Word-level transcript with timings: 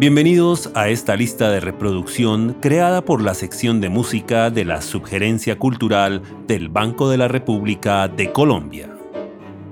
Bienvenidos 0.00 0.70
a 0.72 0.88
esta 0.88 1.14
lista 1.14 1.50
de 1.50 1.60
reproducción 1.60 2.56
creada 2.62 3.04
por 3.04 3.20
la 3.20 3.34
sección 3.34 3.82
de 3.82 3.90
música 3.90 4.48
de 4.48 4.64
la 4.64 4.80
Subgerencia 4.80 5.58
Cultural 5.58 6.22
del 6.46 6.70
Banco 6.70 7.10
de 7.10 7.18
la 7.18 7.28
República 7.28 8.08
de 8.08 8.32
Colombia. 8.32 8.88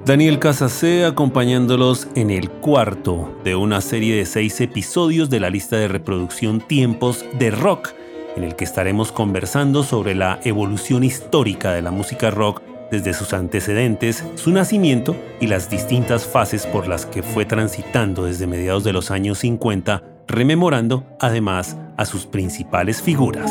Daniel 0.04 0.38
Casacé 0.38 1.06
acompañándolos 1.06 2.08
en 2.14 2.28
el 2.28 2.50
cuarto 2.50 3.34
de 3.42 3.56
una 3.56 3.80
serie 3.80 4.16
de 4.16 4.26
seis 4.26 4.60
episodios 4.60 5.30
de 5.30 5.40
la 5.40 5.48
lista 5.48 5.76
de 5.76 5.88
reproducción 5.88 6.60
Tiempos 6.60 7.24
de 7.38 7.50
Rock, 7.50 7.94
en 8.36 8.44
el 8.44 8.54
que 8.54 8.64
estaremos 8.64 9.12
conversando 9.12 9.82
sobre 9.82 10.14
la 10.14 10.40
evolución 10.44 11.04
histórica 11.04 11.72
de 11.72 11.80
la 11.80 11.90
música 11.90 12.30
rock 12.30 12.60
desde 12.90 13.14
sus 13.14 13.32
antecedentes, 13.32 14.22
su 14.34 14.50
nacimiento 14.50 15.16
y 15.40 15.46
las 15.46 15.70
distintas 15.70 16.26
fases 16.26 16.66
por 16.66 16.86
las 16.86 17.06
que 17.06 17.22
fue 17.22 17.46
transitando 17.46 18.26
desde 18.26 18.46
mediados 18.46 18.84
de 18.84 18.92
los 18.92 19.10
años 19.10 19.38
50 19.38 20.17
rememorando 20.28 21.06
además 21.18 21.76
a 21.96 22.04
sus 22.04 22.26
principales 22.26 23.02
figuras. 23.02 23.50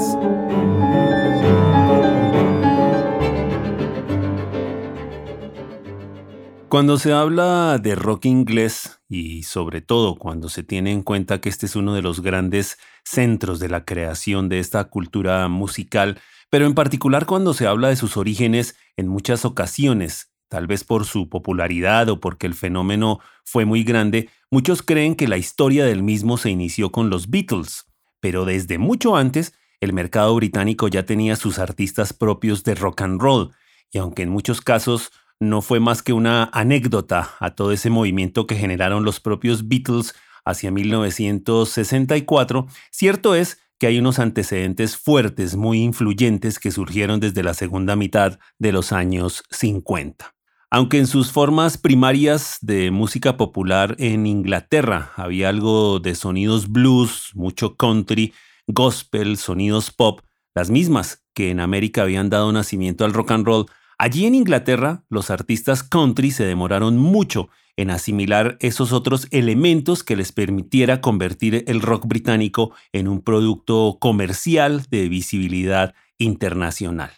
Cuando 6.69 6.97
se 6.97 7.13
habla 7.13 7.79
de 7.81 7.95
rock 7.95 8.25
inglés 8.25 8.99
y 9.09 9.43
sobre 9.43 9.81
todo 9.81 10.15
cuando 10.15 10.49
se 10.49 10.63
tiene 10.63 10.91
en 10.91 11.01
cuenta 11.01 11.41
que 11.41 11.49
este 11.49 11.65
es 11.65 11.75
uno 11.75 11.93
de 11.93 12.01
los 12.01 12.21
grandes 12.21 12.77
centros 13.03 13.59
de 13.59 13.69
la 13.69 13.85
creación 13.85 14.47
de 14.49 14.59
esta 14.59 14.83
cultura 14.83 15.47
musical, 15.47 16.19
pero 16.49 16.65
en 16.65 16.75
particular 16.75 17.25
cuando 17.25 17.53
se 17.53 17.67
habla 17.67 17.87
de 17.87 17.95
sus 17.95 18.17
orígenes 18.17 18.75
en 18.97 19.07
muchas 19.07 19.45
ocasiones 19.45 20.36
tal 20.49 20.67
vez 20.67 20.83
por 20.83 21.05
su 21.05 21.29
popularidad 21.29 22.09
o 22.09 22.19
porque 22.19 22.47
el 22.47 22.53
fenómeno 22.53 23.19
fue 23.43 23.65
muy 23.65 23.83
grande, 23.83 24.29
muchos 24.49 24.81
creen 24.81 25.15
que 25.15 25.27
la 25.27 25.37
historia 25.37 25.85
del 25.85 26.03
mismo 26.03 26.37
se 26.37 26.49
inició 26.49 26.91
con 26.91 27.09
los 27.09 27.29
Beatles, 27.29 27.85
pero 28.19 28.45
desde 28.45 28.77
mucho 28.77 29.15
antes 29.15 29.53
el 29.79 29.93
mercado 29.93 30.33
británico 30.35 30.87
ya 30.87 31.05
tenía 31.05 31.35
sus 31.35 31.59
artistas 31.59 32.13
propios 32.13 32.63
de 32.63 32.75
rock 32.75 33.01
and 33.01 33.21
roll, 33.21 33.51
y 33.91 33.99
aunque 33.99 34.23
en 34.23 34.29
muchos 34.29 34.61
casos 34.61 35.11
no 35.39 35.61
fue 35.61 35.79
más 35.79 36.01
que 36.01 36.13
una 36.13 36.49
anécdota 36.51 37.35
a 37.39 37.51
todo 37.51 37.71
ese 37.71 37.89
movimiento 37.89 38.47
que 38.47 38.55
generaron 38.55 39.03
los 39.05 39.19
propios 39.19 39.67
Beatles 39.67 40.15
hacia 40.45 40.71
1964, 40.71 42.67
cierto 42.91 43.35
es 43.35 43.59
que 43.79 43.87
hay 43.87 43.99
unos 43.99 44.17
antecedentes 44.19 44.97
fuertes, 44.97 45.55
muy 45.55 45.83
influyentes, 45.83 46.57
que 46.59 46.71
surgieron 46.71 47.19
desde 47.19 47.43
la 47.43 47.53
segunda 47.53 47.95
mitad 47.95 48.39
de 48.57 48.71
los 48.71 48.91
años 48.91 49.43
50. 49.51 50.36
Aunque 50.69 50.97
en 50.97 51.07
sus 51.07 51.31
formas 51.31 51.77
primarias 51.77 52.57
de 52.61 52.91
música 52.91 53.37
popular 53.37 53.95
en 53.99 54.27
Inglaterra 54.27 55.13
había 55.15 55.47
algo 55.47 55.99
de 55.99 56.13
sonidos 56.13 56.69
blues, 56.69 57.31
mucho 57.35 57.77
country, 57.77 58.33
gospel, 58.67 59.37
sonidos 59.37 59.91
pop, 59.91 60.19
las 60.53 60.69
mismas 60.69 61.23
que 61.33 61.51
en 61.51 61.61
América 61.61 62.01
habían 62.01 62.29
dado 62.29 62.51
nacimiento 62.51 63.05
al 63.05 63.13
rock 63.13 63.31
and 63.31 63.45
roll, 63.45 63.65
allí 63.97 64.25
en 64.25 64.35
Inglaterra 64.35 65.05
los 65.07 65.29
artistas 65.29 65.83
country 65.83 66.31
se 66.31 66.43
demoraron 66.43 66.97
mucho 66.97 67.47
en 67.77 67.89
asimilar 67.89 68.57
esos 68.59 68.91
otros 68.91 69.27
elementos 69.31 70.03
que 70.03 70.17
les 70.17 70.33
permitiera 70.33 70.99
convertir 70.99 71.63
el 71.67 71.81
rock 71.81 72.07
británico 72.07 72.73
en 72.91 73.07
un 73.07 73.21
producto 73.21 73.99
comercial 74.01 74.83
de 74.89 75.07
visibilidad 75.07 75.95
internacional. 76.17 77.11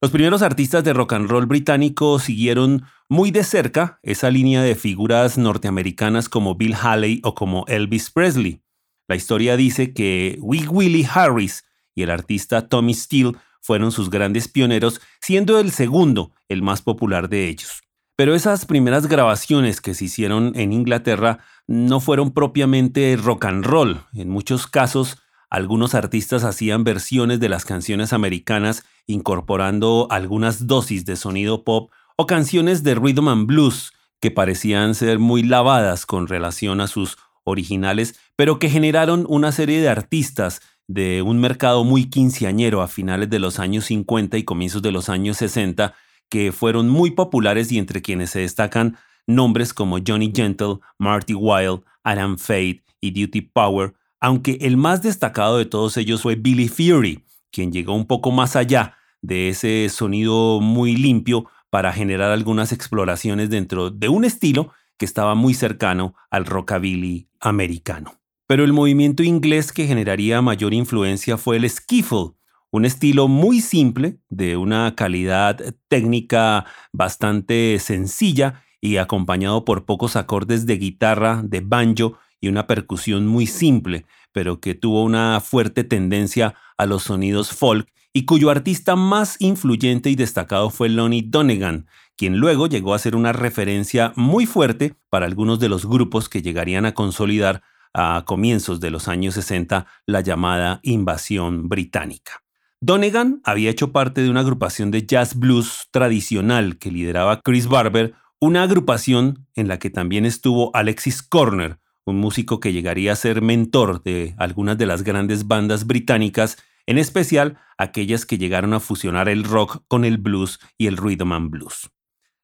Los 0.00 0.12
primeros 0.12 0.42
artistas 0.42 0.84
de 0.84 0.92
rock 0.92 1.14
and 1.14 1.28
roll 1.28 1.46
británico 1.46 2.20
siguieron 2.20 2.84
muy 3.08 3.32
de 3.32 3.42
cerca 3.42 3.98
esa 4.04 4.30
línea 4.30 4.62
de 4.62 4.76
figuras 4.76 5.38
norteamericanas 5.38 6.28
como 6.28 6.54
Bill 6.54 6.76
Haley 6.80 7.20
o 7.24 7.34
como 7.34 7.64
Elvis 7.66 8.10
Presley. 8.10 8.62
La 9.08 9.16
historia 9.16 9.56
dice 9.56 9.92
que 9.92 10.38
Wee 10.40 10.68
Willie 10.68 11.08
Harris 11.12 11.64
y 11.96 12.02
el 12.02 12.10
artista 12.10 12.68
Tommy 12.68 12.94
Steele 12.94 13.32
fueron 13.60 13.90
sus 13.90 14.08
grandes 14.08 14.46
pioneros, 14.46 15.00
siendo 15.20 15.58
el 15.58 15.72
segundo 15.72 16.30
el 16.48 16.62
más 16.62 16.80
popular 16.80 17.28
de 17.28 17.48
ellos. 17.48 17.82
Pero 18.14 18.36
esas 18.36 18.66
primeras 18.66 19.08
grabaciones 19.08 19.80
que 19.80 19.94
se 19.94 20.04
hicieron 20.04 20.52
en 20.54 20.72
Inglaterra 20.72 21.40
no 21.66 21.98
fueron 21.98 22.30
propiamente 22.30 23.16
rock 23.16 23.46
and 23.46 23.64
roll. 23.64 24.00
En 24.12 24.28
muchos 24.28 24.68
casos 24.68 25.18
algunos 25.50 25.94
artistas 25.94 26.44
hacían 26.44 26.84
versiones 26.84 27.40
de 27.40 27.48
las 27.48 27.64
canciones 27.64 28.12
americanas 28.12 28.84
incorporando 29.06 30.06
algunas 30.10 30.66
dosis 30.66 31.04
de 31.04 31.16
sonido 31.16 31.64
pop 31.64 31.90
o 32.16 32.26
canciones 32.26 32.82
de 32.82 32.94
rhythm 32.94 33.28
and 33.28 33.46
blues 33.46 33.92
que 34.20 34.30
parecían 34.30 34.94
ser 34.94 35.18
muy 35.18 35.42
lavadas 35.42 36.04
con 36.04 36.26
relación 36.26 36.80
a 36.80 36.86
sus 36.86 37.16
originales, 37.44 38.18
pero 38.36 38.58
que 38.58 38.68
generaron 38.68 39.24
una 39.28 39.52
serie 39.52 39.80
de 39.80 39.88
artistas 39.88 40.60
de 40.86 41.22
un 41.22 41.38
mercado 41.38 41.84
muy 41.84 42.10
quinceañero 42.10 42.82
a 42.82 42.88
finales 42.88 43.30
de 43.30 43.38
los 43.38 43.58
años 43.58 43.86
50 43.86 44.36
y 44.38 44.42
comienzos 44.42 44.82
de 44.82 44.92
los 44.92 45.08
años 45.08 45.36
60 45.38 45.94
que 46.28 46.52
fueron 46.52 46.88
muy 46.88 47.12
populares 47.12 47.72
y 47.72 47.78
entre 47.78 48.02
quienes 48.02 48.30
se 48.30 48.40
destacan 48.40 48.98
nombres 49.26 49.72
como 49.72 49.98
Johnny 50.04 50.32
Gentle, 50.34 50.78
Marty 50.98 51.34
Wilde, 51.34 51.84
Adam 52.02 52.38
Fade 52.38 52.82
y 53.00 53.10
Duty 53.10 53.42
Power, 53.42 53.94
aunque 54.20 54.58
el 54.60 54.76
más 54.76 55.02
destacado 55.02 55.58
de 55.58 55.66
todos 55.66 55.96
ellos 55.96 56.22
fue 56.22 56.34
Billy 56.34 56.68
Fury, 56.68 57.24
quien 57.50 57.72
llegó 57.72 57.94
un 57.94 58.06
poco 58.06 58.30
más 58.30 58.56
allá 58.56 58.96
de 59.22 59.48
ese 59.48 59.88
sonido 59.88 60.60
muy 60.60 60.96
limpio 60.96 61.46
para 61.70 61.92
generar 61.92 62.30
algunas 62.30 62.72
exploraciones 62.72 63.50
dentro 63.50 63.90
de 63.90 64.08
un 64.08 64.24
estilo 64.24 64.72
que 64.96 65.04
estaba 65.04 65.34
muy 65.34 65.54
cercano 65.54 66.14
al 66.30 66.46
rockabilly 66.46 67.28
americano. 67.40 68.18
Pero 68.46 68.64
el 68.64 68.72
movimiento 68.72 69.22
inglés 69.22 69.72
que 69.72 69.86
generaría 69.86 70.40
mayor 70.40 70.72
influencia 70.72 71.36
fue 71.36 71.56
el 71.56 71.68
skiffle, 71.68 72.32
un 72.70 72.84
estilo 72.84 73.28
muy 73.28 73.60
simple, 73.60 74.18
de 74.28 74.56
una 74.56 74.94
calidad 74.94 75.74
técnica 75.88 76.66
bastante 76.92 77.78
sencilla 77.78 78.64
y 78.80 78.96
acompañado 78.96 79.64
por 79.64 79.84
pocos 79.84 80.16
acordes 80.16 80.66
de 80.66 80.76
guitarra, 80.76 81.42
de 81.44 81.60
banjo 81.60 82.18
y 82.40 82.48
una 82.48 82.66
percusión 82.66 83.26
muy 83.26 83.46
simple, 83.46 84.06
pero 84.32 84.60
que 84.60 84.74
tuvo 84.74 85.02
una 85.02 85.40
fuerte 85.40 85.84
tendencia 85.84 86.54
a 86.76 86.86
los 86.86 87.04
sonidos 87.04 87.50
folk 87.50 87.88
y 88.12 88.24
cuyo 88.24 88.50
artista 88.50 88.96
más 88.96 89.36
influyente 89.40 90.10
y 90.10 90.16
destacado 90.16 90.70
fue 90.70 90.88
Lonnie 90.88 91.24
Donegan, 91.26 91.86
quien 92.16 92.38
luego 92.38 92.66
llegó 92.66 92.94
a 92.94 92.98
ser 92.98 93.14
una 93.14 93.32
referencia 93.32 94.12
muy 94.16 94.46
fuerte 94.46 94.94
para 95.08 95.26
algunos 95.26 95.60
de 95.60 95.68
los 95.68 95.86
grupos 95.86 96.28
que 96.28 96.42
llegarían 96.42 96.86
a 96.86 96.94
consolidar 96.94 97.62
a 97.94 98.24
comienzos 98.26 98.80
de 98.80 98.90
los 98.90 99.08
años 99.08 99.34
60 99.34 99.86
la 100.06 100.20
llamada 100.20 100.80
invasión 100.82 101.68
británica. 101.68 102.42
Donegan 102.80 103.40
había 103.44 103.70
hecho 103.70 103.92
parte 103.92 104.22
de 104.22 104.30
una 104.30 104.40
agrupación 104.40 104.90
de 104.90 105.04
jazz 105.04 105.36
blues 105.36 105.88
tradicional 105.90 106.78
que 106.78 106.92
lideraba 106.92 107.40
Chris 107.40 107.66
Barber, 107.66 108.14
una 108.40 108.62
agrupación 108.62 109.46
en 109.56 109.66
la 109.66 109.78
que 109.78 109.90
también 109.90 110.24
estuvo 110.24 110.74
Alexis 110.74 111.22
Corner, 111.22 111.78
un 112.08 112.18
músico 112.18 112.60
que 112.60 112.72
llegaría 112.72 113.12
a 113.12 113.16
ser 113.16 113.42
mentor 113.42 114.02
de 114.02 114.34
algunas 114.38 114.78
de 114.78 114.86
las 114.86 115.02
grandes 115.02 115.46
bandas 115.46 115.86
británicas, 115.86 116.56
en 116.86 116.98
especial 116.98 117.58
aquellas 117.76 118.26
que 118.26 118.38
llegaron 118.38 118.74
a 118.74 118.80
fusionar 118.80 119.28
el 119.28 119.44
rock 119.44 119.82
con 119.88 120.04
el 120.04 120.18
blues 120.18 120.58
y 120.76 120.86
el 120.86 120.96
rhythm 120.96 121.50
blues. 121.50 121.90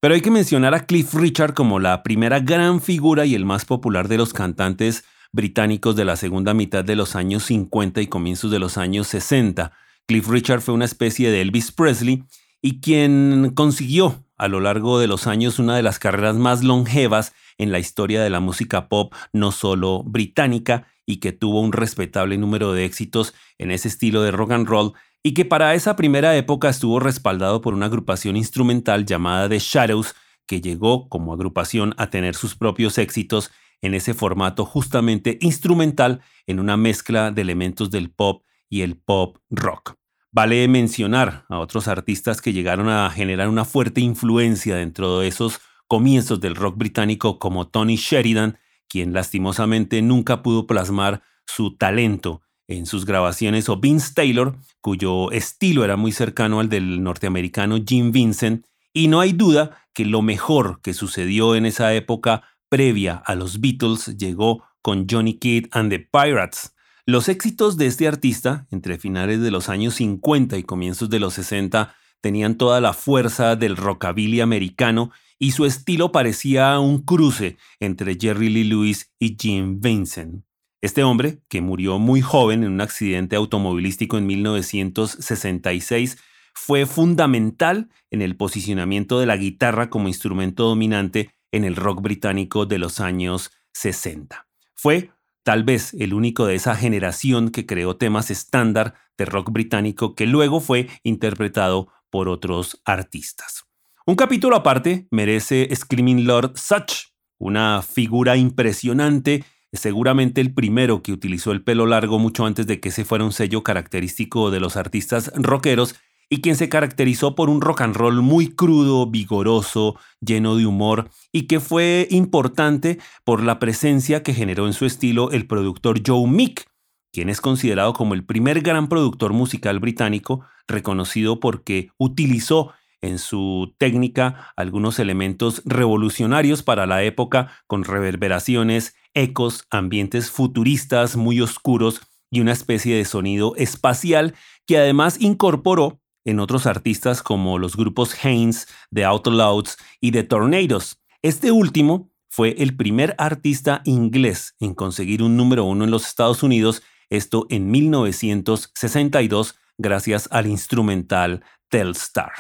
Pero 0.01 0.15
hay 0.15 0.21
que 0.21 0.31
mencionar 0.31 0.75
a 0.75 0.85
Cliff 0.85 1.15
Richard 1.15 1.55
como 1.55 1.79
la 1.79 2.03
primera 2.03 2.41
gran 2.41 2.83
figura 2.83 3.25
y 3.25 3.35
el 3.35 3.47
más 3.47 3.65
popular 3.65 4.07
de 4.09 4.19
los 4.19 4.35
cantantes 4.35 5.05
británicos 5.33 5.97
de 5.97 6.05
la 6.05 6.17
segunda 6.17 6.55
mitad 6.55 6.85
de 6.85 6.95
los 6.95 7.17
años 7.17 7.45
50 7.45 8.03
y 8.03 8.07
comienzos 8.07 8.51
de 8.51 8.59
los 8.59 8.77
años 8.77 9.09
60. 9.09 9.73
Cliff 10.07 10.29
Richard 10.29 10.61
fue 10.61 10.75
una 10.75 10.85
especie 10.85 11.31
de 11.31 11.41
Elvis 11.41 11.73
Presley 11.73 12.23
y 12.61 12.81
quien 12.81 13.53
consiguió 13.55 14.25
a 14.45 14.49
lo 14.49 14.61
largo 14.61 14.99
de 14.99 15.07
los 15.07 15.27
años 15.27 15.59
una 15.59 15.75
de 15.75 15.83
las 15.83 15.99
carreras 15.99 16.37
más 16.37 16.63
longevas 16.63 17.33
en 17.57 17.73
la 17.73 17.79
historia 17.79 18.23
de 18.23 18.29
la 18.29 18.41
música 18.41 18.91
pop, 18.91 19.15
no 19.33 19.53
solo 19.53 20.03
británica, 20.05 20.87
y 21.07 21.17
que 21.17 21.33
tuvo 21.33 21.61
un 21.61 21.73
respetable 21.73 22.37
número 22.37 22.75
de 22.75 22.85
éxitos 22.85 23.33
en 23.57 23.71
ese 23.71 23.89
estilo 23.89 24.21
de 24.23 24.33
rock 24.33 24.53
and 24.53 24.69
roll, 24.69 24.93
y 25.23 25.33
que 25.33 25.47
para 25.47 25.75
esa 25.75 25.97
primera 25.97 26.37
época 26.37 26.69
estuvo 26.69 27.01
respaldado 27.01 27.63
por 27.63 27.73
una 27.73 27.87
agrupación 27.87 28.37
instrumental 28.37 29.07
llamada 29.07 29.49
The 29.49 29.59
Shadows, 29.59 30.15
que 30.47 30.61
llegó 30.61 31.09
como 31.09 31.33
agrupación 31.33 31.95
a 31.97 32.11
tener 32.11 32.35
sus 32.35 32.55
propios 32.55 32.99
éxitos 32.99 33.51
en 33.81 33.95
ese 33.95 34.13
formato 34.13 34.67
justamente 34.67 35.39
instrumental 35.41 36.21
en 36.47 36.61
una 36.61 36.77
mezcla 36.77 37.31
de 37.31 37.41
elementos 37.41 37.91
del 37.91 38.11
pop 38.11 38.45
y 38.69 38.83
el 38.83 38.99
pop 38.99 39.39
rock. 39.49 39.95
Vale 40.35 40.67
mencionar 40.67 41.45
a 41.49 41.61
otros 41.61 41.87
artistas 41.87 42.43
que 42.43 42.53
llegaron 42.53 42.89
a 42.89 43.09
generar 43.09 43.49
una 43.49 43.65
fuerte 43.65 44.01
influencia 44.01 44.75
dentro 44.75 45.21
de 45.21 45.29
esos 45.29 45.61
comienzos 45.87 46.41
del 46.41 46.57
rock 46.57 46.77
británico 46.77 47.39
como 47.39 47.69
Tony 47.69 47.95
Sheridan, 47.95 48.59
quien 48.89 49.13
lastimosamente 49.13 50.03
nunca 50.03 50.43
pudo 50.43 50.67
plasmar 50.67 51.23
su 51.47 51.77
talento 51.77 52.43
en 52.67 52.87
sus 52.87 53.07
grabaciones, 53.07 53.69
o 53.69 53.77
Vince 53.77 54.13
Taylor, 54.13 54.59
cuyo 54.81 55.31
estilo 55.31 55.85
era 55.85 55.97
muy 55.97 56.11
cercano 56.11 56.59
al 56.59 56.69
del 56.69 57.05
norteamericano 57.05 57.77
Jim 57.87 58.11
Vincent, 58.11 58.67
y 58.93 59.07
no 59.07 59.21
hay 59.21 59.35
duda 59.35 59.87
que 59.93 60.05
lo 60.05 60.21
mejor 60.21 60.81
que 60.83 60.95
sucedió 60.95 61.55
en 61.55 61.65
esa 61.65 61.95
época 61.95 62.43
previa 62.69 63.23
a 63.25 63.37
los 63.37 63.61
Beatles 63.61 64.17
llegó 64.17 64.65
con 64.83 65.07
Johnny 65.09 65.35
Kidd 65.35 65.69
and 65.71 65.91
the 65.91 66.01
Pirates. 66.01 66.74
Los 67.07 67.29
éxitos 67.29 67.77
de 67.77 67.85
este 67.85 68.09
artista, 68.09 68.67
entre 68.71 68.97
finales 68.97 69.43
de 69.43 69.51
los 69.51 69.69
años 69.69 69.97
50 69.97 70.57
y 70.57 70.63
comienzos 70.63 71.11
de 71.11 71.21
los 71.21 71.35
60, 71.35 71.95
tenían 72.23 72.57
toda 72.57 72.81
la 72.81 72.95
fuerza 72.95 73.57
del 73.57 73.77
rockabilly 73.77 74.41
americano 74.41 75.11
y 75.39 75.51
su 75.51 75.67
estilo 75.67 76.13
parecía 76.13 76.79
un 76.79 77.03
cruce 77.03 77.59
entre 77.79 78.17
Jerry 78.19 78.49
Lee 78.49 78.65
Lewis 78.65 79.13
y 79.19 79.37
Jim 79.39 79.81
Vincent. 79.83 80.45
Este 80.81 81.03
hombre, 81.03 81.41
que 81.49 81.61
murió 81.61 81.99
muy 81.99 82.23
joven 82.23 82.65
en 82.65 82.73
un 82.73 82.81
accidente 82.81 83.37
automovilístico 83.37 84.17
en 84.17 84.25
1966, 84.27 86.17
fue 86.55 86.87
fundamental 86.87 87.91
en 88.11 88.23
el 88.23 88.35
posicionamiento 88.35 89.21
de 89.21 89.27
la 89.27 89.37
guitarra 89.37 89.91
como 89.91 90.09
instrumento 90.09 90.65
dominante 90.65 91.35
en 91.53 91.65
el 91.65 91.77
rock 91.77 92.01
británico 92.01 92.65
de 92.65 92.79
los 92.79 93.01
años 93.01 93.51
60. 93.73 94.47
Fue 94.75 95.11
tal 95.45 95.63
vez 95.63 95.95
el 95.95 96.13
único 96.13 96.47
de 96.47 96.57
esa 96.57 96.75
generación 96.75 97.51
que 97.51 97.67
creó 97.67 97.97
temas 97.97 98.31
estándar 98.31 98.95
de 99.17 99.27
rock 99.27 99.51
británico 99.53 100.17
que 100.17 100.27
luego 100.27 100.61
fue 100.61 100.89
interpretado 101.05 101.89
por 102.11 102.29
otros 102.29 102.81
artistas. 102.85 103.65
Un 104.07 104.17
capítulo 104.17 104.57
aparte 104.57 105.07
merece 105.11 105.69
Screaming 105.75 106.27
Lord 106.27 106.55
Such, 106.57 107.13
una 107.39 107.83
figura 107.83 108.37
impresionante 108.37 109.45
seguramente 109.75 110.41
el 110.41 110.55
primero 110.55 111.03
que 111.03 111.13
utilizó 111.13 111.53
el 111.53 111.63
pelo 111.63 111.87
largo 111.87 112.19
mucho 112.19 112.47
antes 112.47 112.67
de 112.67 112.81
que 112.81 112.91
ese 112.91 113.05
fuera 113.05 113.25
un 113.25 113.33
sello 113.33 113.63
característico 113.63 114.51
de 114.51 114.61
los 114.61 114.77
artistas 114.77 115.33
rockeros 115.35 115.97
y 116.29 116.41
quien 116.41 116.57
se 116.57 116.69
caracterizó 116.69 117.35
por 117.35 117.51
un 117.51 117.61
rock 117.61 117.83
and 117.83 117.97
roll 117.97 118.23
muy 118.23 118.49
crudo, 118.55 119.11
vigoroso, 119.11 119.99
lleno 120.21 120.57
de 120.57 120.67
humor 120.67 121.11
y 121.33 121.43
que 121.43 121.61
fue 121.61 122.07
importante 122.11 122.99
por 123.25 123.43
la 123.43 123.59
presencia 123.59 124.23
que 124.23 124.35
generó 124.35 124.67
en 124.67 124.73
su 124.73 124.87
estilo 124.87 125.31
el 125.31 125.47
productor 125.47 126.01
Joe 126.05 126.29
Meek, 126.29 126.67
quien 127.13 127.29
es 127.29 127.41
considerado 127.41 127.93
como 127.93 128.15
el 128.15 128.25
primer 128.25 128.61
gran 128.61 128.89
productor 128.89 129.33
musical 129.33 129.79
británico, 129.79 130.45
reconocido 130.67 131.41
porque 131.41 131.91
utilizó 131.99 132.73
en 133.03 133.19
su 133.19 133.75
técnica 133.79 134.53
algunos 134.57 134.99
elementos 134.99 135.63
revolucionarios 135.65 136.63
para 136.63 136.87
la 136.87 137.03
época 137.03 137.51
con 137.67 137.85
reverberaciones, 137.85 138.97
ecos, 139.13 139.67
ambientes 139.71 140.31
futuristas 140.31 141.17
muy 141.17 141.41
oscuros 141.41 142.01
y 142.31 142.41
una 142.41 142.53
especie 142.53 142.97
de 142.97 143.05
sonido 143.05 143.55
espacial 143.57 144.35
que 144.67 144.79
además 144.79 145.21
incorporó 145.21 146.01
en 146.25 146.41
otros 146.41 146.67
artistas 146.67 147.23
como 147.23 147.59
los 147.59 147.77
grupos 147.77 148.15
Haynes, 148.25 148.67
The 148.93 149.05
Outlaws 149.05 149.77
y 150.01 150.13
The 150.13 150.25
Tornadoes. 150.25 151.01
Este 151.23 151.53
último 151.53 152.11
fue 152.29 152.57
el 152.59 152.77
primer 152.77 153.15
artista 153.19 153.83
inglés 153.85 154.57
en 154.59 154.75
conseguir 154.75 155.23
un 155.23 155.37
número 155.37 155.65
uno 155.65 155.85
en 155.85 155.91
los 155.91 156.07
Estados 156.07 156.43
Unidos, 156.43 156.83
esto 157.09 157.47
en 157.51 157.71
1962 157.71 159.55
gracias 159.79 160.29
al 160.33 160.47
instrumental 160.47 161.45
Telstar. 161.69 162.33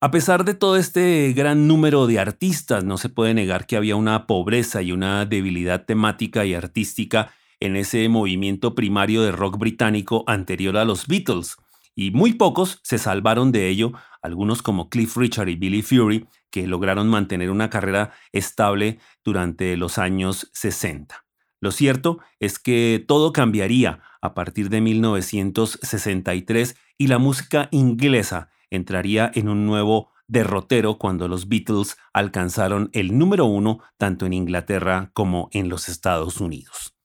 A 0.00 0.10
pesar 0.10 0.44
de 0.44 0.54
todo 0.54 0.76
este 0.76 1.32
gran 1.32 1.68
número 1.68 2.08
de 2.08 2.18
artistas, 2.18 2.82
no 2.82 2.98
se 2.98 3.08
puede 3.08 3.34
negar 3.34 3.66
que 3.66 3.76
había 3.76 3.94
una 3.94 4.26
pobreza 4.26 4.82
y 4.82 4.90
una 4.90 5.24
debilidad 5.26 5.84
temática 5.84 6.44
y 6.44 6.54
artística 6.54 7.32
en 7.60 7.76
ese 7.76 8.08
movimiento 8.08 8.74
primario 8.74 9.22
de 9.22 9.30
rock 9.30 9.58
británico 9.58 10.24
anterior 10.26 10.76
a 10.76 10.84
los 10.84 11.06
Beatles, 11.06 11.56
y 11.94 12.10
muy 12.10 12.34
pocos 12.34 12.80
se 12.82 12.98
salvaron 12.98 13.52
de 13.52 13.68
ello, 13.68 13.92
algunos 14.22 14.62
como 14.62 14.88
Cliff 14.88 15.16
Richard 15.16 15.48
y 15.48 15.56
Billy 15.56 15.82
Fury, 15.82 16.26
que 16.50 16.66
lograron 16.66 17.08
mantener 17.08 17.50
una 17.50 17.70
carrera 17.70 18.12
estable 18.32 18.98
durante 19.24 19.76
los 19.76 19.98
años 19.98 20.50
60. 20.52 21.24
Lo 21.60 21.70
cierto 21.70 22.18
es 22.40 22.58
que 22.58 23.04
todo 23.06 23.32
cambiaría 23.32 24.00
a 24.20 24.34
partir 24.34 24.68
de 24.68 24.80
1963 24.80 26.76
y 26.98 27.06
la 27.06 27.18
música 27.18 27.68
inglesa 27.70 28.50
entraría 28.70 29.30
en 29.34 29.48
un 29.48 29.66
nuevo 29.66 30.10
derrotero 30.26 30.98
cuando 30.98 31.28
los 31.28 31.48
Beatles 31.48 31.96
alcanzaron 32.12 32.90
el 32.92 33.18
número 33.18 33.44
uno 33.44 33.80
tanto 33.98 34.26
en 34.26 34.32
Inglaterra 34.32 35.10
como 35.12 35.48
en 35.52 35.68
los 35.68 35.88
Estados 35.88 36.40
Unidos. 36.40 36.96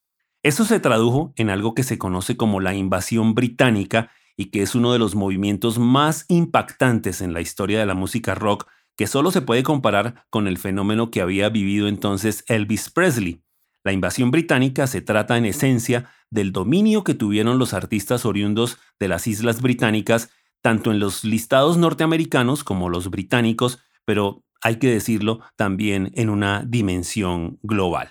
Eso 0.43 0.63
se 0.65 0.79
tradujo 0.79 1.33
en 1.35 1.49
algo 1.49 1.73
que 1.73 1.83
se 1.83 1.97
conoce 1.97 2.37
como 2.37 2.59
la 2.59 2.73
invasión 2.73 3.33
británica 3.35 4.11
y 4.37 4.45
que 4.45 4.61
es 4.61 4.75
uno 4.75 4.93
de 4.93 4.99
los 4.99 5.15
movimientos 5.15 5.79
más 5.79 6.25
impactantes 6.29 7.21
en 7.21 7.33
la 7.33 7.41
historia 7.41 7.79
de 7.79 7.85
la 7.85 7.95
música 7.95 8.35
rock 8.35 8.67
que 8.95 9.07
solo 9.07 9.31
se 9.31 9.41
puede 9.41 9.63
comparar 9.63 10.25
con 10.29 10.47
el 10.47 10.57
fenómeno 10.57 11.11
que 11.11 11.21
había 11.21 11.49
vivido 11.49 11.87
entonces 11.87 12.43
Elvis 12.47 12.89
Presley. 12.89 13.41
La 13.83 13.91
invasión 13.91 14.31
británica 14.31 14.87
se 14.87 15.01
trata 15.01 15.37
en 15.37 15.45
esencia 15.45 16.09
del 16.29 16.51
dominio 16.51 17.03
que 17.03 17.13
tuvieron 17.13 17.57
los 17.59 17.73
artistas 17.73 18.25
oriundos 18.25 18.77
de 18.99 19.07
las 19.07 19.27
Islas 19.27 19.61
Británicas 19.61 20.29
tanto 20.61 20.91
en 20.91 20.99
los 20.99 21.23
listados 21.23 21.77
norteamericanos 21.77 22.63
como 22.63 22.89
los 22.89 23.09
británicos, 23.09 23.79
pero 24.05 24.43
hay 24.61 24.77
que 24.77 24.89
decirlo 24.89 25.39
también 25.55 26.11
en 26.15 26.29
una 26.29 26.63
dimensión 26.67 27.59
global. 27.61 28.09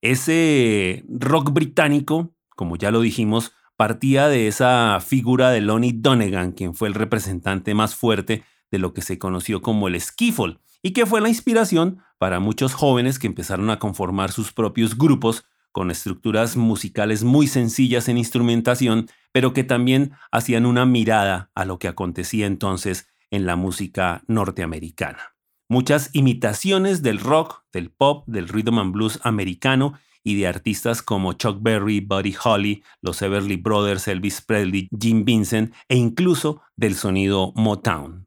Ese 0.00 1.04
rock 1.08 1.52
británico, 1.52 2.34
como 2.56 2.76
ya 2.76 2.90
lo 2.90 3.00
dijimos, 3.00 3.52
partía 3.82 4.28
de 4.28 4.46
esa 4.46 5.00
figura 5.00 5.50
de 5.50 5.60
Lonnie 5.60 5.92
Donegan, 5.92 6.52
quien 6.52 6.72
fue 6.72 6.86
el 6.86 6.94
representante 6.94 7.74
más 7.74 7.96
fuerte 7.96 8.44
de 8.70 8.78
lo 8.78 8.94
que 8.94 9.02
se 9.02 9.18
conoció 9.18 9.60
como 9.60 9.88
el 9.88 10.00
skiffle, 10.00 10.60
y 10.84 10.92
que 10.92 11.04
fue 11.04 11.20
la 11.20 11.28
inspiración 11.28 12.00
para 12.18 12.38
muchos 12.38 12.74
jóvenes 12.74 13.18
que 13.18 13.26
empezaron 13.26 13.70
a 13.70 13.80
conformar 13.80 14.30
sus 14.30 14.52
propios 14.52 14.96
grupos 14.96 15.46
con 15.72 15.90
estructuras 15.90 16.56
musicales 16.56 17.24
muy 17.24 17.48
sencillas 17.48 18.08
en 18.08 18.18
instrumentación, 18.18 19.08
pero 19.32 19.52
que 19.52 19.64
también 19.64 20.12
hacían 20.30 20.64
una 20.64 20.86
mirada 20.86 21.50
a 21.56 21.64
lo 21.64 21.80
que 21.80 21.88
acontecía 21.88 22.46
entonces 22.46 23.08
en 23.32 23.46
la 23.46 23.56
música 23.56 24.22
norteamericana. 24.28 25.34
Muchas 25.68 26.10
imitaciones 26.12 27.02
del 27.02 27.18
rock, 27.18 27.64
del 27.72 27.90
pop, 27.90 28.22
del 28.28 28.46
rhythm 28.46 28.78
and 28.78 28.92
blues 28.92 29.18
americano 29.24 29.94
y 30.24 30.36
de 30.36 30.46
artistas 30.46 31.02
como 31.02 31.32
Chuck 31.34 31.58
Berry, 31.60 32.00
Buddy 32.00 32.34
Holly, 32.42 32.82
los 33.00 33.22
Everly 33.22 33.56
Brothers, 33.56 34.08
Elvis 34.08 34.40
Presley, 34.40 34.88
Jim 34.98 35.24
Vincent 35.24 35.74
e 35.88 35.96
incluso 35.96 36.62
del 36.76 36.94
sonido 36.94 37.52
Motown. 37.54 38.26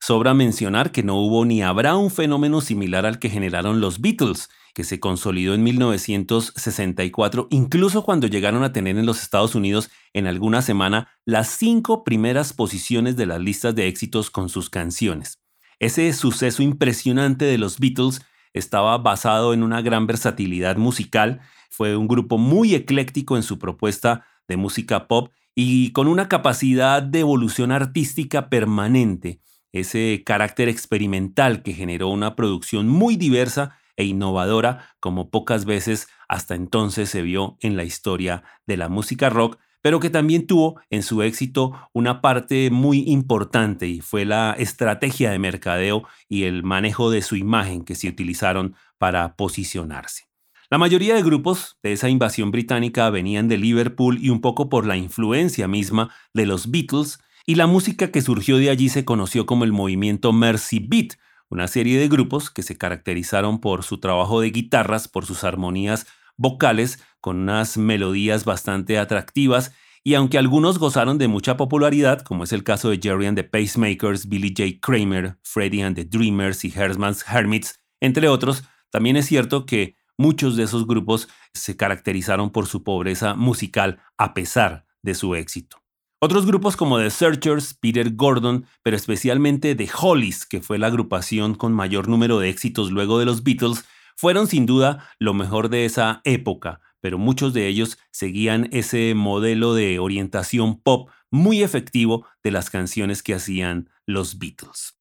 Sobra 0.00 0.34
mencionar 0.34 0.92
que 0.92 1.02
no 1.02 1.16
hubo 1.16 1.44
ni 1.44 1.62
habrá 1.62 1.96
un 1.96 2.10
fenómeno 2.10 2.60
similar 2.60 3.06
al 3.06 3.18
que 3.18 3.30
generaron 3.30 3.80
los 3.80 4.00
Beatles, 4.00 4.48
que 4.74 4.84
se 4.84 5.00
consolidó 5.00 5.54
en 5.54 5.64
1964, 5.64 7.48
incluso 7.50 8.04
cuando 8.04 8.26
llegaron 8.26 8.62
a 8.62 8.72
tener 8.72 8.98
en 8.98 9.06
los 9.06 9.22
Estados 9.22 9.54
Unidos 9.54 9.90
en 10.12 10.26
alguna 10.26 10.62
semana 10.62 11.08
las 11.24 11.48
cinco 11.48 12.04
primeras 12.04 12.52
posiciones 12.52 13.16
de 13.16 13.26
las 13.26 13.40
listas 13.40 13.74
de 13.74 13.88
éxitos 13.88 14.30
con 14.30 14.48
sus 14.48 14.70
canciones. 14.70 15.40
Ese 15.78 16.12
suceso 16.12 16.62
impresionante 16.62 17.44
de 17.44 17.58
los 17.58 17.78
Beatles 17.78 18.20
estaba 18.58 18.96
basado 18.98 19.52
en 19.52 19.62
una 19.62 19.82
gran 19.82 20.06
versatilidad 20.06 20.76
musical, 20.76 21.40
fue 21.70 21.94
un 21.96 22.08
grupo 22.08 22.38
muy 22.38 22.74
ecléctico 22.74 23.36
en 23.36 23.42
su 23.42 23.58
propuesta 23.58 24.24
de 24.48 24.56
música 24.56 25.08
pop 25.08 25.30
y 25.54 25.92
con 25.92 26.08
una 26.08 26.28
capacidad 26.28 27.02
de 27.02 27.20
evolución 27.20 27.70
artística 27.70 28.48
permanente, 28.48 29.40
ese 29.72 30.22
carácter 30.24 30.68
experimental 30.68 31.62
que 31.62 31.74
generó 31.74 32.08
una 32.08 32.34
producción 32.34 32.88
muy 32.88 33.16
diversa 33.16 33.76
e 33.96 34.04
innovadora 34.04 34.96
como 35.00 35.30
pocas 35.30 35.66
veces 35.66 36.08
hasta 36.28 36.54
entonces 36.54 37.10
se 37.10 37.22
vio 37.22 37.58
en 37.60 37.76
la 37.76 37.84
historia 37.84 38.42
de 38.66 38.78
la 38.78 38.88
música 38.88 39.28
rock, 39.28 39.58
pero 39.86 40.00
que 40.00 40.10
también 40.10 40.48
tuvo 40.48 40.80
en 40.90 41.04
su 41.04 41.22
éxito 41.22 41.70
una 41.92 42.20
parte 42.20 42.70
muy 42.72 43.04
importante 43.06 43.86
y 43.86 44.00
fue 44.00 44.24
la 44.24 44.52
estrategia 44.58 45.30
de 45.30 45.38
mercadeo 45.38 46.02
y 46.28 46.42
el 46.42 46.64
manejo 46.64 47.08
de 47.08 47.22
su 47.22 47.36
imagen 47.36 47.84
que 47.84 47.94
se 47.94 48.08
utilizaron 48.08 48.74
para 48.98 49.36
posicionarse. 49.36 50.24
La 50.70 50.78
mayoría 50.78 51.14
de 51.14 51.22
grupos 51.22 51.78
de 51.84 51.92
esa 51.92 52.08
invasión 52.08 52.50
británica 52.50 53.08
venían 53.10 53.46
de 53.46 53.58
Liverpool 53.58 54.18
y 54.20 54.30
un 54.30 54.40
poco 54.40 54.68
por 54.68 54.86
la 54.86 54.96
influencia 54.96 55.68
misma 55.68 56.12
de 56.34 56.46
los 56.46 56.72
Beatles, 56.72 57.20
y 57.46 57.54
la 57.54 57.68
música 57.68 58.10
que 58.10 58.22
surgió 58.22 58.58
de 58.58 58.70
allí 58.70 58.88
se 58.88 59.04
conoció 59.04 59.46
como 59.46 59.62
el 59.62 59.72
movimiento 59.72 60.32
Mercy 60.32 60.80
Beat, 60.80 61.12
una 61.48 61.68
serie 61.68 62.00
de 62.00 62.08
grupos 62.08 62.50
que 62.50 62.64
se 62.64 62.76
caracterizaron 62.76 63.60
por 63.60 63.84
su 63.84 64.00
trabajo 64.00 64.40
de 64.40 64.50
guitarras, 64.50 65.06
por 65.06 65.26
sus 65.26 65.44
armonías 65.44 66.08
vocales, 66.36 67.02
con 67.20 67.38
unas 67.38 67.76
melodías 67.76 68.44
bastante 68.44 68.98
atractivas, 68.98 69.72
y 70.04 70.14
aunque 70.14 70.38
algunos 70.38 70.78
gozaron 70.78 71.18
de 71.18 71.26
mucha 71.26 71.56
popularidad, 71.56 72.20
como 72.20 72.44
es 72.44 72.52
el 72.52 72.62
caso 72.62 72.90
de 72.90 73.00
Jerry 73.02 73.26
and 73.26 73.36
the 73.36 73.44
Pacemakers, 73.44 74.28
Billy 74.28 74.54
J. 74.56 74.78
Kramer, 74.80 75.36
Freddie 75.42 75.82
and 75.82 75.96
the 75.96 76.04
Dreamers 76.04 76.64
y 76.64 76.72
Herman's 76.72 77.24
Hermits, 77.28 77.80
entre 78.00 78.28
otros, 78.28 78.62
también 78.90 79.16
es 79.16 79.26
cierto 79.26 79.66
que 79.66 79.96
muchos 80.16 80.56
de 80.56 80.62
esos 80.62 80.86
grupos 80.86 81.28
se 81.52 81.76
caracterizaron 81.76 82.50
por 82.50 82.66
su 82.66 82.84
pobreza 82.84 83.34
musical 83.34 84.00
a 84.16 84.32
pesar 84.32 84.86
de 85.02 85.14
su 85.14 85.34
éxito. 85.34 85.78
Otros 86.18 86.46
grupos 86.46 86.76
como 86.76 86.98
The 86.98 87.10
Searchers, 87.10 87.74
Peter 87.74 88.14
Gordon, 88.14 88.66
pero 88.82 88.96
especialmente 88.96 89.74
The 89.74 89.88
Hollies, 90.00 90.46
que 90.46 90.62
fue 90.62 90.78
la 90.78 90.86
agrupación 90.86 91.54
con 91.54 91.72
mayor 91.72 92.08
número 92.08 92.38
de 92.38 92.48
éxitos 92.48 92.90
luego 92.90 93.18
de 93.18 93.26
los 93.26 93.42
Beatles, 93.42 93.84
fueron 94.16 94.46
sin 94.46 94.66
duda 94.66 95.08
lo 95.18 95.34
mejor 95.34 95.68
de 95.68 95.84
esa 95.84 96.20
época, 96.24 96.80
pero 97.00 97.18
muchos 97.18 97.52
de 97.52 97.68
ellos 97.68 97.98
seguían 98.10 98.68
ese 98.72 99.14
modelo 99.14 99.74
de 99.74 99.98
orientación 99.98 100.80
pop 100.80 101.10
muy 101.30 101.62
efectivo 101.62 102.26
de 102.42 102.50
las 102.50 102.70
canciones 102.70 103.22
que 103.22 103.34
hacían 103.34 103.90
los 104.06 104.38
Beatles. 104.38 104.96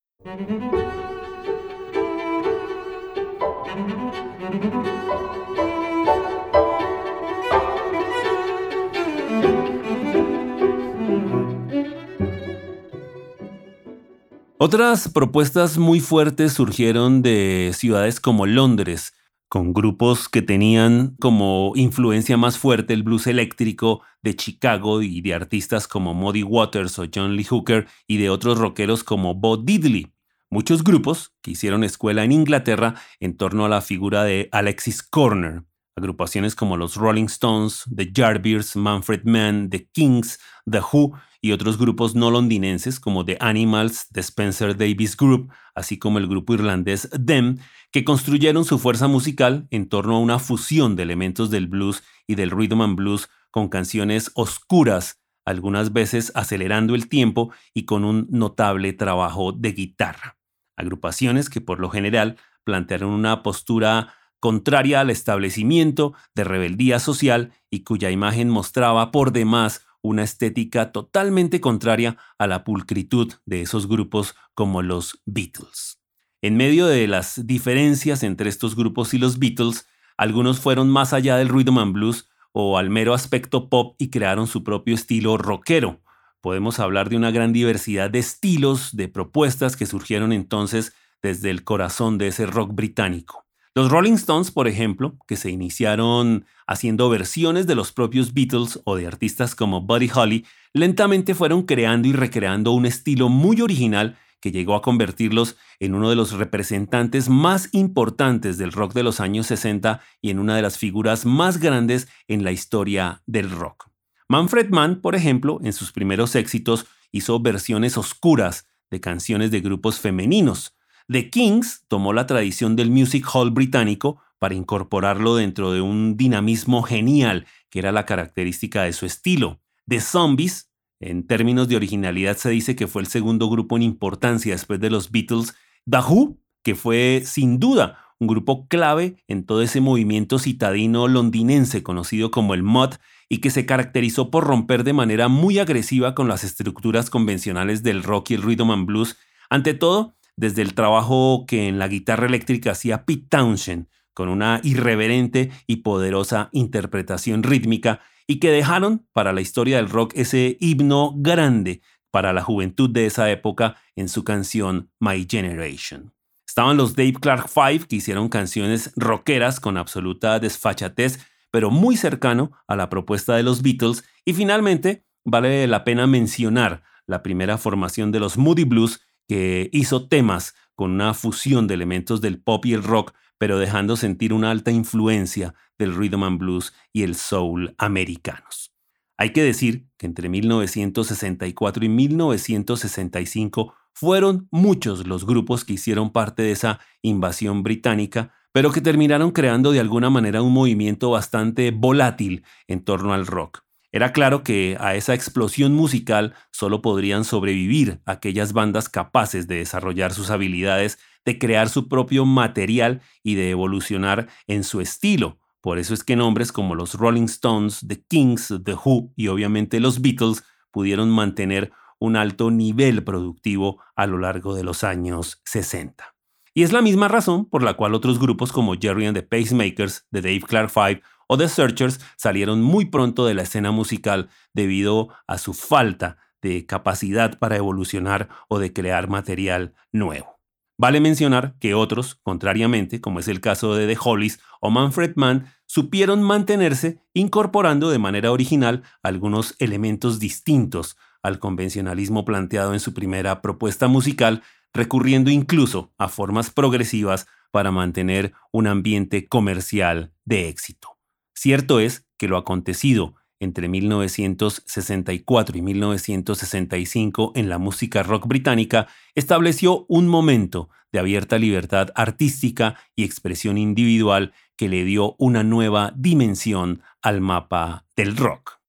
Otras 14.67 15.09
propuestas 15.09 15.77
muy 15.77 15.99
fuertes 15.99 16.53
surgieron 16.53 17.21
de 17.21 17.71
ciudades 17.75 18.19
como 18.19 18.47
Londres, 18.47 19.13
con 19.47 19.73
grupos 19.73 20.27
que 20.27 20.41
tenían 20.41 21.15
como 21.19 21.73
influencia 21.75 22.35
más 22.35 22.57
fuerte 22.57 22.95
el 22.95 23.03
blues 23.03 23.27
eléctrico 23.27 24.01
de 24.23 24.35
Chicago 24.35 25.03
y 25.03 25.21
de 25.21 25.35
artistas 25.35 25.87
como 25.87 26.15
Muddy 26.15 26.41
Waters 26.41 26.97
o 26.97 27.05
John 27.13 27.35
Lee 27.35 27.43
Hooker 27.43 27.85
y 28.07 28.17
de 28.17 28.31
otros 28.31 28.57
rockeros 28.57 29.03
como 29.03 29.35
Bo 29.35 29.57
Diddley. 29.57 30.11
Muchos 30.49 30.83
grupos 30.83 31.35
que 31.43 31.51
hicieron 31.51 31.83
escuela 31.83 32.23
en 32.23 32.31
Inglaterra 32.31 32.95
en 33.19 33.37
torno 33.37 33.65
a 33.65 33.69
la 33.69 33.81
figura 33.81 34.23
de 34.23 34.49
Alexis 34.51 35.03
Corner. 35.03 35.61
Agrupaciones 35.95 36.55
como 36.55 36.75
los 36.75 36.95
Rolling 36.95 37.25
Stones, 37.25 37.83
The 37.95 38.11
Yardbirds, 38.11 38.75
Manfred 38.75 39.25
Mann, 39.25 39.69
The 39.69 39.87
Kings, 39.93 40.39
The 40.69 40.79
Who 40.79 41.13
y 41.45 41.51
otros 41.51 41.77
grupos 41.77 42.15
no 42.15 42.31
londinenses 42.31 42.99
como 42.99 43.23
The 43.23 43.37
Animals, 43.39 44.07
The 44.11 44.21
Spencer 44.21 44.75
Davis 44.75 45.15
Group, 45.15 45.51
así 45.75 45.99
como 45.99 46.17
el 46.17 46.27
grupo 46.27 46.55
irlandés 46.55 47.07
Them, 47.23 47.59
que 47.91 48.03
construyeron 48.03 48.65
su 48.65 48.79
fuerza 48.79 49.07
musical 49.07 49.67
en 49.69 49.87
torno 49.87 50.15
a 50.15 50.19
una 50.19 50.39
fusión 50.39 50.95
de 50.95 51.03
elementos 51.03 51.51
del 51.51 51.67
blues 51.67 52.01
y 52.25 52.33
del 52.33 52.49
rhythm 52.49 52.81
and 52.81 52.95
blues 52.95 53.29
con 53.51 53.69
canciones 53.69 54.31
oscuras, 54.33 55.21
algunas 55.45 55.93
veces 55.93 56.31
acelerando 56.33 56.95
el 56.95 57.09
tiempo 57.09 57.53
y 57.75 57.85
con 57.85 58.05
un 58.05 58.25
notable 58.31 58.93
trabajo 58.93 59.51
de 59.51 59.73
guitarra. 59.73 60.39
Agrupaciones 60.75 61.51
que 61.51 61.61
por 61.61 61.79
lo 61.79 61.91
general 61.91 62.37
plantearon 62.63 63.11
una 63.11 63.43
postura 63.43 64.15
contraria 64.39 65.01
al 65.01 65.11
establecimiento 65.11 66.15
de 66.33 66.43
rebeldía 66.43 66.97
social 66.97 67.53
y 67.69 67.83
cuya 67.83 68.09
imagen 68.09 68.49
mostraba 68.49 69.11
por 69.11 69.31
demás 69.31 69.84
una 70.05 70.23
estética 70.23 70.91
totalmente 70.91 71.59
contraria 71.59 72.17
a 72.37 72.47
la 72.47 72.63
pulcritud 72.63 73.33
de 73.45 73.61
esos 73.61 73.87
grupos 73.87 74.35
como 74.53 74.81
los 74.81 75.21
Beatles. 75.25 76.01
En 76.41 76.57
medio 76.57 76.85
de 76.85 77.07
las 77.07 77.47
diferencias 77.47 78.23
entre 78.23 78.49
estos 78.49 78.75
grupos 78.75 79.13
y 79.13 79.17
los 79.17 79.39
Beatles, 79.39 79.87
algunos 80.17 80.59
fueron 80.59 80.89
más 80.89 81.11
allá 81.13 81.37
del 81.37 81.49
rhythm 81.49 81.79
and 81.79 81.93
blues 81.93 82.29
o 82.51 82.77
al 82.77 82.89
mero 82.89 83.13
aspecto 83.13 83.69
pop 83.69 83.95
y 83.97 84.09
crearon 84.09 84.47
su 84.47 84.63
propio 84.63 84.95
estilo 84.95 85.37
rockero. 85.37 86.01
Podemos 86.41 86.79
hablar 86.79 87.09
de 87.09 87.17
una 87.17 87.31
gran 87.31 87.51
diversidad 87.51 88.09
de 88.09 88.19
estilos, 88.19 88.95
de 88.95 89.07
propuestas 89.07 89.75
que 89.75 89.87
surgieron 89.87 90.31
entonces 90.31 90.93
desde 91.21 91.49
el 91.49 91.63
corazón 91.63 92.17
de 92.17 92.27
ese 92.27 92.45
rock 92.45 92.73
británico. 92.73 93.44
Los 93.77 93.91
Rolling 93.91 94.13
Stones, 94.13 94.51
por 94.51 94.69
ejemplo, 94.69 95.17
que 95.27 95.35
se 95.35 95.51
iniciaron 95.51 96.45
haciendo 96.65 97.09
versiones 97.09 97.67
de 97.67 97.75
los 97.75 97.91
propios 97.91 98.33
Beatles 98.33 98.79
o 98.85 98.95
de 98.95 99.05
artistas 99.05 99.53
como 99.53 99.81
Buddy 99.81 100.09
Holly, 100.15 100.45
lentamente 100.71 101.35
fueron 101.35 101.63
creando 101.63 102.07
y 102.07 102.13
recreando 102.13 102.71
un 102.71 102.85
estilo 102.85 103.27
muy 103.27 103.59
original 103.59 104.17
que 104.39 104.53
llegó 104.53 104.75
a 104.75 104.81
convertirlos 104.81 105.57
en 105.81 105.93
uno 105.93 106.09
de 106.09 106.15
los 106.15 106.31
representantes 106.31 107.27
más 107.27 107.67
importantes 107.73 108.57
del 108.57 108.71
rock 108.71 108.93
de 108.93 109.03
los 109.03 109.19
años 109.19 109.47
60 109.47 109.99
y 110.21 110.29
en 110.29 110.39
una 110.39 110.55
de 110.55 110.61
las 110.61 110.77
figuras 110.77 111.25
más 111.25 111.57
grandes 111.57 112.07
en 112.29 112.45
la 112.45 112.53
historia 112.53 113.23
del 113.25 113.51
rock. 113.51 113.89
Manfred 114.29 114.69
Mann, 114.69 115.01
por 115.01 115.15
ejemplo, 115.15 115.59
en 115.61 115.73
sus 115.73 115.91
primeros 115.91 116.35
éxitos 116.35 116.85
hizo 117.11 117.41
versiones 117.41 117.97
oscuras 117.97 118.67
de 118.89 119.01
canciones 119.01 119.51
de 119.51 119.59
grupos 119.59 119.99
femeninos, 119.99 120.74
The 121.07 121.29
Kings 121.29 121.85
tomó 121.87 122.13
la 122.13 122.25
tradición 122.25 122.75
del 122.75 122.89
music 122.89 123.27
hall 123.31 123.51
británico 123.51 124.21
para 124.39 124.55
incorporarlo 124.55 125.35
dentro 125.35 125.71
de 125.71 125.81
un 125.81 126.17
dinamismo 126.17 126.81
genial 126.81 127.45
que 127.69 127.79
era 127.79 127.91
la 127.91 128.05
característica 128.05 128.83
de 128.83 128.93
su 128.93 129.05
estilo. 129.05 129.61
The 129.87 130.01
Zombies, 130.01 130.71
en 130.99 131.27
términos 131.27 131.67
de 131.67 131.75
originalidad 131.75 132.37
se 132.37 132.49
dice 132.49 132.75
que 132.75 132.87
fue 132.87 133.03
el 133.03 133.07
segundo 133.07 133.49
grupo 133.49 133.75
en 133.75 133.83
importancia 133.83 134.53
después 134.53 134.79
de 134.79 134.89
los 134.89 135.11
Beatles. 135.11 135.53
The 135.89 135.99
Who, 135.99 136.39
que 136.63 136.73
fue 136.73 137.21
sin 137.23 137.59
duda 137.59 137.99
un 138.17 138.27
grupo 138.27 138.67
clave 138.67 139.17
en 139.27 139.45
todo 139.45 139.61
ese 139.61 139.81
movimiento 139.81 140.39
citadino 140.39 141.07
londinense 141.07 141.83
conocido 141.83 142.31
como 142.31 142.53
el 142.53 142.63
mod 142.63 142.95
y 143.29 143.39
que 143.39 143.51
se 143.51 143.65
caracterizó 143.65 144.31
por 144.31 144.45
romper 144.45 144.83
de 144.83 144.93
manera 144.93 145.27
muy 145.27 145.59
agresiva 145.59 146.15
con 146.15 146.27
las 146.27 146.43
estructuras 146.43 147.09
convencionales 147.09 147.83
del 147.83 148.03
rock 148.03 148.31
y 148.31 148.33
el 148.35 148.41
rhythm 148.41 148.71
and 148.71 148.85
blues, 148.85 149.17
ante 149.49 149.73
todo 149.73 150.14
desde 150.37 150.61
el 150.61 150.73
trabajo 150.73 151.45
que 151.47 151.67
en 151.67 151.79
la 151.79 151.87
guitarra 151.87 152.27
eléctrica 152.27 152.71
hacía 152.71 153.05
Pete 153.05 153.27
Townshend, 153.29 153.87
con 154.13 154.29
una 154.29 154.61
irreverente 154.63 155.51
y 155.67 155.77
poderosa 155.77 156.49
interpretación 156.51 157.43
rítmica, 157.43 158.01
y 158.27 158.39
que 158.39 158.51
dejaron 158.51 159.05
para 159.13 159.33
la 159.33 159.41
historia 159.41 159.77
del 159.77 159.89
rock 159.89 160.13
ese 160.15 160.57
himno 160.59 161.13
grande 161.15 161.81
para 162.11 162.33
la 162.33 162.41
juventud 162.41 162.89
de 162.89 163.05
esa 163.05 163.29
época 163.29 163.75
en 163.95 164.09
su 164.09 164.23
canción 164.23 164.89
My 164.99 165.27
Generation. 165.29 166.13
Estaban 166.47 166.77
los 166.77 166.95
Dave 166.95 167.13
Clark 167.13 167.49
Five, 167.49 167.87
que 167.87 167.97
hicieron 167.97 168.29
canciones 168.29 168.93
rockeras 168.95 169.59
con 169.59 169.77
absoluta 169.77 170.39
desfachatez, 170.39 171.19
pero 171.51 171.69
muy 171.69 171.97
cercano 171.97 172.51
a 172.67 172.75
la 172.75 172.89
propuesta 172.89 173.35
de 173.35 173.43
los 173.43 173.61
Beatles, 173.61 174.05
y 174.23 174.33
finalmente 174.33 175.05
vale 175.25 175.67
la 175.67 175.83
pena 175.83 176.07
mencionar 176.07 176.83
la 177.07 177.21
primera 177.21 177.57
formación 177.57 178.11
de 178.11 178.19
los 178.19 178.37
Moody 178.37 178.63
Blues, 178.63 179.04
que 179.27 179.69
hizo 179.71 180.07
temas 180.07 180.55
con 180.75 180.91
una 180.91 181.13
fusión 181.13 181.67
de 181.67 181.73
elementos 181.73 182.21
del 182.21 182.41
pop 182.41 182.65
y 182.65 182.73
el 182.73 182.83
rock, 182.83 183.13
pero 183.37 183.57
dejando 183.57 183.95
sentir 183.97 184.33
una 184.33 184.51
alta 184.51 184.71
influencia 184.71 185.53
del 185.77 185.95
rhythm 185.95 186.23
and 186.23 186.39
blues 186.39 186.73
y 186.93 187.03
el 187.03 187.15
soul 187.15 187.75
americanos. 187.77 188.73
Hay 189.17 189.31
que 189.31 189.43
decir 189.43 189.87
que 189.97 190.05
entre 190.05 190.27
1964 190.27 191.85
y 191.85 191.89
1965 191.89 193.73
fueron 193.93 194.47
muchos 194.51 195.07
los 195.07 195.25
grupos 195.25 195.63
que 195.63 195.73
hicieron 195.73 196.11
parte 196.11 196.43
de 196.43 196.51
esa 196.51 196.79
invasión 197.01 197.63
británica, 197.63 198.33
pero 198.51 198.71
que 198.71 198.81
terminaron 198.81 199.31
creando 199.31 199.71
de 199.71 199.79
alguna 199.79 200.09
manera 200.09 200.41
un 200.41 200.53
movimiento 200.53 201.11
bastante 201.11 201.71
volátil 201.71 202.43
en 202.67 202.83
torno 202.83 203.13
al 203.13 203.25
rock. 203.25 203.64
Era 203.95 204.11
claro 204.11 204.43
que 204.43 204.75
a 204.81 204.95
esa 204.95 205.13
explosión 205.13 205.73
musical 205.73 206.33
solo 206.51 206.81
podrían 206.81 207.23
sobrevivir 207.23 208.01
aquellas 208.05 208.51
bandas 208.51 208.89
capaces 208.89 209.47
de 209.47 209.55
desarrollar 209.59 210.11
sus 210.11 210.31
habilidades, 210.31 210.99
de 211.23 211.39
crear 211.39 211.69
su 211.69 211.87
propio 211.87 212.25
material 212.25 213.01
y 213.23 213.35
de 213.35 213.51
evolucionar 213.51 214.27
en 214.47 214.65
su 214.65 214.81
estilo. 214.81 215.39
Por 215.61 215.79
eso 215.79 215.93
es 215.93 216.03
que 216.03 216.17
nombres 216.17 216.51
como 216.51 216.75
los 216.75 216.95
Rolling 216.95 217.23
Stones, 217.23 217.85
The 217.87 218.03
Kings, 218.05 218.53
The 218.65 218.73
Who 218.73 219.13
y 219.15 219.29
obviamente 219.29 219.79
los 219.79 220.01
Beatles 220.01 220.43
pudieron 220.71 221.09
mantener 221.09 221.71
un 221.97 222.17
alto 222.17 222.51
nivel 222.51 223.01
productivo 223.05 223.81
a 223.95 224.07
lo 224.07 224.17
largo 224.17 224.55
de 224.55 224.65
los 224.65 224.83
años 224.83 225.41
60. 225.45 226.15
Y 226.53 226.63
es 226.63 226.73
la 226.73 226.81
misma 226.81 227.07
razón 227.07 227.45
por 227.45 227.63
la 227.63 227.75
cual 227.75 227.93
otros 227.93 228.19
grupos 228.19 228.51
como 228.51 228.75
Jerry 228.75 229.05
and 229.05 229.15
the 229.15 229.23
Pacemakers, 229.23 230.05
The 230.11 230.21
Dave 230.21 230.41
Clark 230.41 230.69
Five 230.69 231.01
o 231.27 231.37
The 231.37 231.47
Searchers 231.47 231.99
salieron 232.17 232.61
muy 232.61 232.85
pronto 232.85 233.25
de 233.25 233.33
la 233.33 233.43
escena 233.43 233.71
musical 233.71 234.29
debido 234.53 235.09
a 235.27 235.37
su 235.37 235.53
falta 235.53 236.17
de 236.41 236.65
capacidad 236.65 237.39
para 237.39 237.57
evolucionar 237.57 238.29
o 238.47 238.59
de 238.59 238.71
crear 238.73 239.09
material 239.09 239.73
nuevo. 239.91 240.35
Vale 240.77 240.99
mencionar 240.99 241.55
que 241.59 241.73
otros, 241.73 242.15
contrariamente, 242.15 242.99
como 242.99 243.19
es 243.19 243.29
el 243.29 243.39
caso 243.39 243.75
de 243.75 243.87
The 243.87 243.97
Hollies 244.01 244.39
o 244.59 244.69
Manfred 244.69 245.13
Mann, 245.15 245.47
supieron 245.65 246.21
mantenerse 246.21 246.99
incorporando 247.13 247.89
de 247.89 247.97
manera 247.97 248.31
original 248.31 248.83
algunos 249.01 249.55
elementos 249.59 250.19
distintos 250.19 250.97
al 251.23 251.39
convencionalismo 251.39 252.25
planteado 252.25 252.73
en 252.73 252.81
su 252.81 252.93
primera 252.93 253.41
propuesta 253.41 253.87
musical, 253.87 254.43
recurriendo 254.73 255.31
incluso 255.31 255.93
a 255.97 256.09
formas 256.09 256.51
progresivas 256.51 257.25
para 257.51 257.71
mantener 257.71 258.33
un 258.51 258.67
ambiente 258.67 259.27
comercial 259.27 260.13
de 260.25 260.49
éxito. 260.49 260.94
Cierto 261.35 261.79
es 261.79 262.07
que 262.17 262.27
lo 262.27 262.37
acontecido 262.37 263.15
entre 263.39 263.67
1964 263.67 265.57
y 265.57 265.61
1965 265.61 267.33
en 267.35 267.49
la 267.49 267.57
música 267.57 268.01
rock 268.03 268.27
británica 268.27 268.87
estableció 269.13 269.85
un 269.89 270.07
momento 270.07 270.69
de 270.91 270.99
abierta 270.99 271.37
libertad 271.37 271.89
artística 271.95 272.79
y 272.95 273.03
expresión 273.03 273.57
individual 273.57 274.33
que 274.55 274.69
le 274.69 274.85
dio 274.85 275.15
una 275.19 275.43
nueva 275.43 275.91
dimensión 275.95 276.81
al 277.01 277.19
mapa 277.19 277.85
del 277.97 278.15
rock. 278.15 278.61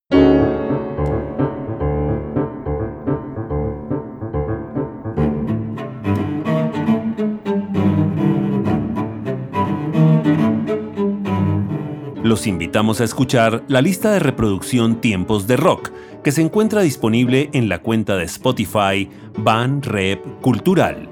Los 12.27 12.45
invitamos 12.45 13.01
a 13.01 13.03
escuchar 13.03 13.63
la 13.67 13.81
lista 13.81 14.11
de 14.11 14.19
reproducción 14.19 15.01
Tiempos 15.01 15.47
de 15.47 15.57
Rock, 15.57 15.91
que 16.23 16.31
se 16.31 16.41
encuentra 16.41 16.81
disponible 16.81 17.49
en 17.53 17.69
la 17.69 17.79
cuenta 17.79 18.15
de 18.15 18.25
Spotify 18.25 19.09
Van 19.37 19.81
Rep 19.81 20.23
Cultural. 20.41 21.09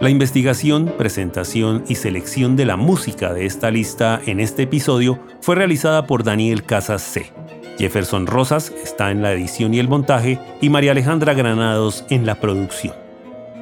La 0.00 0.10
investigación, 0.10 0.92
presentación 0.96 1.84
y 1.88 1.96
selección 1.96 2.56
de 2.56 2.66
la 2.66 2.76
música 2.76 3.32
de 3.32 3.46
esta 3.46 3.70
lista 3.70 4.20
en 4.26 4.40
este 4.40 4.62
episodio 4.62 5.18
fue 5.40 5.54
realizada 5.54 6.06
por 6.06 6.24
Daniel 6.24 6.64
Casas 6.64 7.02
C. 7.02 7.32
Jefferson 7.78 8.26
Rosas 8.26 8.72
está 8.82 9.10
en 9.10 9.22
la 9.22 9.32
edición 9.32 9.74
y 9.74 9.78
el 9.78 9.88
montaje 9.88 10.38
y 10.60 10.68
María 10.68 10.92
Alejandra 10.92 11.34
Granados 11.34 12.04
en 12.10 12.26
la 12.26 12.36
producción. 12.36 13.03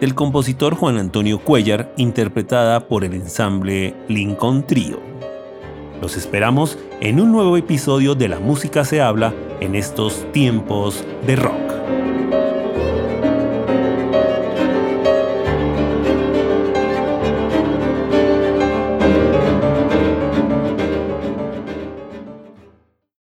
del 0.00 0.14
compositor 0.14 0.74
Juan 0.74 0.98
Antonio 0.98 1.38
Cuellar, 1.38 1.92
interpretada 1.96 2.88
por 2.88 3.04
el 3.04 3.14
ensamble 3.14 3.94
Lincoln 4.08 4.66
Trio. 4.66 5.00
Los 6.00 6.16
esperamos 6.16 6.78
en 7.00 7.20
un 7.20 7.32
nuevo 7.32 7.56
episodio 7.56 8.14
de 8.14 8.28
La 8.28 8.38
Música 8.38 8.84
se 8.84 9.00
habla 9.00 9.32
en 9.60 9.74
estos 9.74 10.30
tiempos 10.32 11.04
de 11.26 11.36
rock. 11.36 11.73